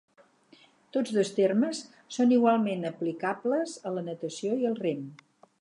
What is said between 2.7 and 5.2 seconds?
aplicables a la natació i al rem.